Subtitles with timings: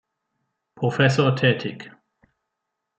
[0.73, 1.91] Professor tätig.